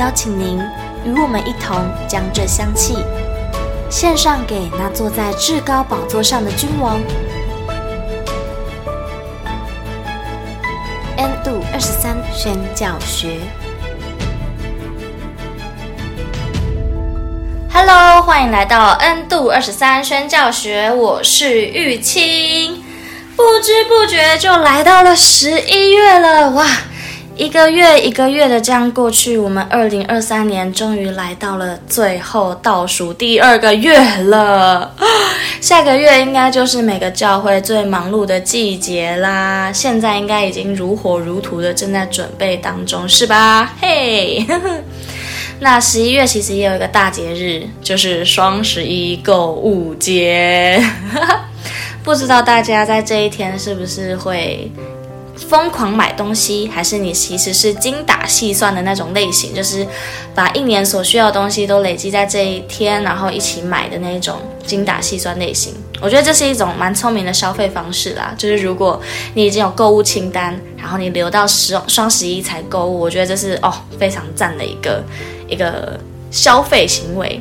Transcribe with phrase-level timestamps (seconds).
[0.00, 0.58] 邀请您
[1.04, 1.76] 与我们一同
[2.08, 3.04] 将这香气
[3.90, 6.98] 献上给那坐在至高宝座上的君王。
[11.18, 13.40] N 度二十三宣教学
[17.70, 22.82] ，Hello，欢迎来到 N 度二十三宣教学，我是玉清。
[23.36, 26.66] 不知不觉就来到了十一月了，哇！
[27.40, 34.94] 一个月一个月的这样过去，我们二零二三年终于来到了最后倒数第二个月了。
[35.58, 39.72] 下个月应该就是每个教会最忙碌的季节啦。
[39.72, 43.72] 现在应该已经如火如荼的正在准备当中，是吧？
[43.80, 44.44] 嘿，
[45.60, 50.78] 那十一月其实也有一个大节日，就是双十一购物节。
[52.04, 54.70] 不知道大家在这一天是不是会
[55.50, 59.84] 疯狂买东西，还是你其实是精打细算的那种类型，就是
[60.32, 65.74] 把一年所需要的东西都累积在这一天，然后一起买的那种精打细算类型。
[66.00, 68.32] 我觉得这是一种蛮聪明的消费方式啦。
[68.38, 69.02] 就是如果
[69.34, 75.02] 你已经有购物清单，然后你留到十双十一才购物，我觉得这是哦非常赞的一个
[75.48, 75.98] 一个
[76.30, 77.40] 消费行为。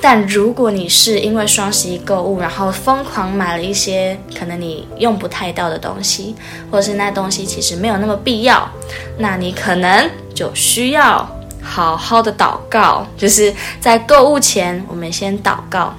[0.00, 6.36] 但如果你是因为双十一购物，然后疯狂买了一些可能你用不太到的东西，
[6.70, 8.70] 或者是那东西其实没有那么必要，
[9.18, 11.26] 那你可能就需要
[11.62, 15.94] 好好的祷告，就是在购物前，我们先祷告，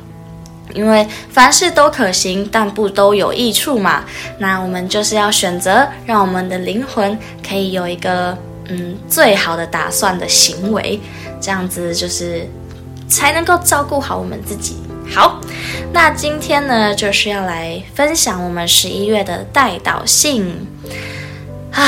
[0.73, 4.05] 因为凡事都可行，但不都有益处嘛。
[4.37, 8.37] 那我们就是要选择让我们的灵魂可以有一个
[8.69, 11.01] 嗯最好的打算的行为，
[11.41, 12.47] 这样子就是。
[13.07, 14.77] 才能够照顾好我们自己。
[15.09, 15.39] 好，
[15.93, 20.67] 那今天呢，就是要来分享我们十一月的代祷信
[21.71, 21.83] 啊。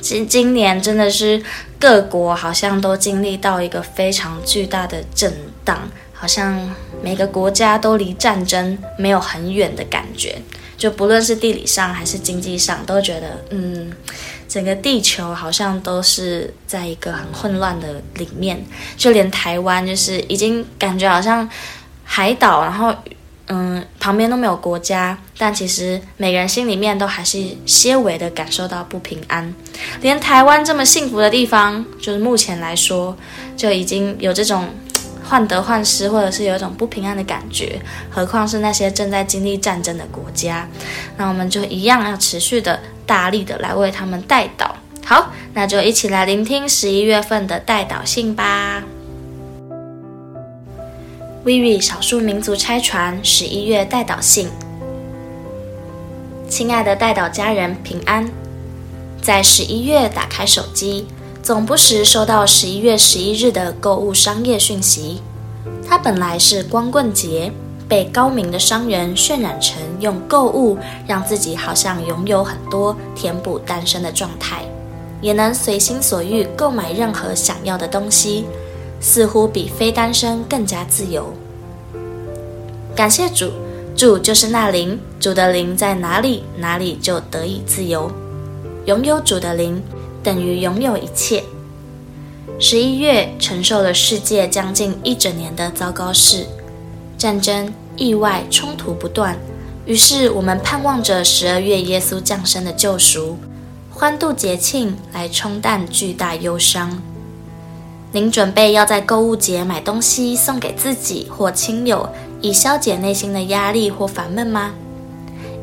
[0.00, 1.42] 今今年真的是
[1.78, 5.32] 各国好像都经历到一个非常巨大的震
[5.64, 5.78] 荡，
[6.12, 10.36] 好像每个国家都离战争没有很远的感觉。
[10.76, 13.90] 就不论是地理上还是经济上，都觉得嗯。
[14.50, 18.60] 整个地球好像都是在一个很混乱的里面，
[18.96, 21.48] 就连台湾就是已经感觉好像
[22.02, 22.92] 海岛，然后
[23.46, 29.54] 嗯旁边都没有国家，但其实每个人心里面都还是些微的感受到不平安。
[30.00, 33.16] 连台湾这么幸福的地方，就是目前来说
[33.56, 34.68] 就已经有这种
[35.28, 40.68] 患得患失，或者是有一种不平安的感觉，何况是那些正在经历战争的国家？
[41.16, 42.80] 那我们就一样要持续的。
[43.10, 44.70] 大力的来为他们代祷，
[45.04, 48.84] 好，那就一起来聆听十一月份的代祷信吧。
[51.44, 54.48] Vivi 少数民族拆船十一月代祷信，
[56.48, 58.30] 亲爱的代祷家人平安，
[59.20, 61.08] 在十一月打开手机，
[61.42, 65.20] 总不时收到十一月十一日的购物商业讯息，
[65.84, 67.50] 它本来是光棍节。
[67.90, 70.78] 被高明的商人渲染成用购物
[71.08, 74.62] 让自己好像拥有很多，填补单身的状态，
[75.20, 78.44] 也能随心所欲购买任何想要的东西，
[79.00, 81.34] 似乎比非单身更加自由。
[82.94, 83.50] 感谢主，
[83.96, 88.08] 主就是那灵，主的灵在哪里，哪里就得以自由。
[88.86, 89.82] 拥有主的灵，
[90.22, 91.42] 等于拥有一切。
[92.60, 96.46] 十一月承受了世界将近一整年的糟糕事，
[97.20, 97.70] 战争。
[97.96, 99.36] 意外冲突不断，
[99.84, 103.36] 于是我们盼望着十二月耶稣降生的救赎，
[103.90, 107.02] 欢度节庆来冲淡巨大忧伤。
[108.10, 112.08] 您准备要在购物节买东西送给自己或亲友，
[112.40, 114.72] 以消解内心的压力或烦闷吗？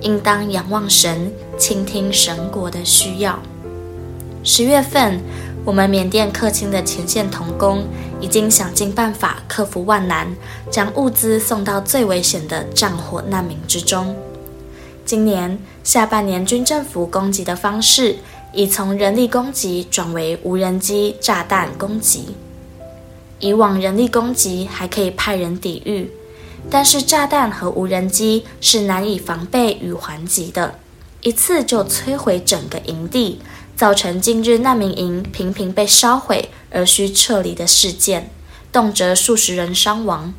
[0.02, 3.40] 应当仰望神，倾听神国的需要。
[4.44, 5.20] 十月份。
[5.66, 7.84] 我们缅甸客钦的前线童工
[8.20, 10.36] 已经想尽办法克服万难，
[10.72, 14.16] 将物资送到最危险的战火难民之中。
[15.06, 18.18] 今年下半年军政府攻击的方式
[18.52, 22.36] 已从人力攻击转为无人机炸弹攻击。
[23.40, 26.12] 以往人力攻击还可以派人抵御，
[26.70, 30.76] 但是炸弹和无人机是难以防备与还击的。
[31.22, 33.40] 一次就摧毁整个营地，
[33.78, 38.32] 造成近日难民营频频被烧毁而需撤离的事件，
[38.72, 40.34] 动辄数十人伤亡，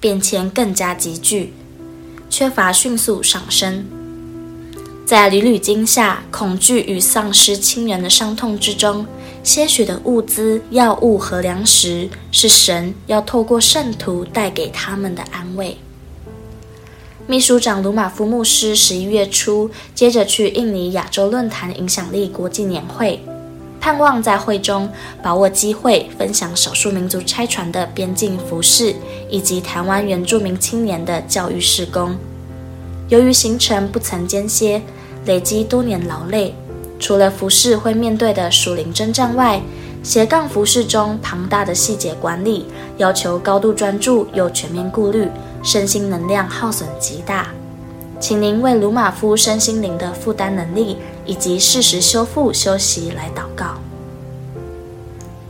[0.00, 1.52] 变迁更加急剧，
[2.30, 3.84] 缺乏迅速上升。
[5.04, 9.06] 在屡屡惊吓、恐惧与丧失亲人的伤痛之中，
[9.44, 15.76] 些许的物资、药物和粮食，是神要透过圣徒带给他们的安慰。
[17.28, 23.20] 秘书长鲁马夫牧师十一月初接着去印尼亚洲论坛影响力国际年会，
[23.80, 24.90] 盼望在会中
[25.22, 28.94] 把握机会分享少数民族拆船的边境服事，
[29.30, 32.16] 以及台湾原住民青年的教育事工。
[33.08, 34.82] 由于行程不曾间歇，
[35.24, 36.52] 累积多年劳累，
[36.98, 39.62] 除了服事会面对的属灵征战外，
[40.02, 42.66] 斜杠服事中庞大的细节管理，
[42.98, 45.28] 要求高度专注又全面顾虑，
[45.62, 47.48] 身心能量耗损极大。
[48.20, 53.74] 请您为鲁马夫身心灵的负担能力以及适时修复休息来祷告。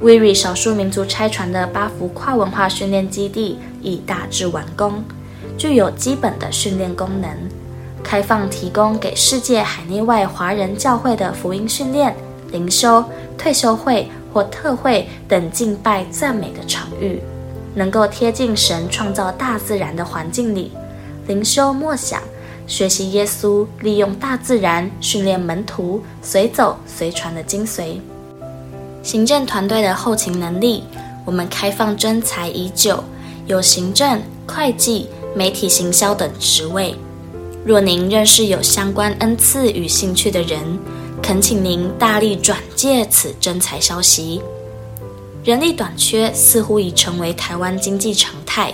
[0.00, 5.04] 威瑞少数民族拆船的八福跨文化训练基地已大致完工。
[5.58, 7.30] 具有基本的训练功能，
[8.02, 12.16] 开放提供给世界海内外华人教会的福音训练、
[12.50, 13.04] 灵修、
[13.36, 17.20] 退休会或特会等敬拜赞美的场域，
[17.74, 20.72] 能够贴近神创造大自然的环境里，
[21.26, 22.22] 灵修默想，
[22.66, 27.98] 学习耶稣利用大自然训练门徒随走随传的精髓。
[29.02, 30.84] 行政团队的后勤能力，
[31.24, 33.02] 我们开放征才已久，
[33.46, 35.08] 有行政、会计。
[35.34, 36.94] 媒体行销等职位，
[37.64, 40.60] 若您认识有相关恩赐与兴趣的人，
[41.22, 44.42] 恳请您大力转介此征才消息。
[45.44, 48.72] 人力短缺似乎已成为台湾经济常态，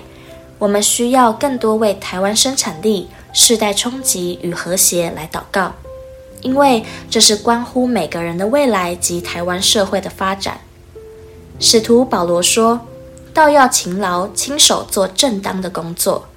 [0.58, 5.72] 我们需要更多为台湾生产力、世代冲击与和谐来祷告，
[6.42, 10.60] 因为这是关乎每个人的未来及台湾社会的发展。
[11.58, 12.86] 使徒保罗说
[13.32, 16.28] ：“倒要勤劳，亲手做正当的工作。”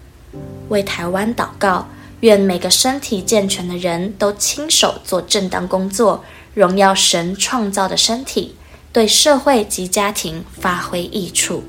[0.69, 1.89] 为台湾祷告，
[2.21, 6.23] 愿每个身体健全的人都亲手做正当工作，
[6.53, 8.55] 荣耀神创造的身体，
[8.93, 11.63] 对社会及家庭发挥益处。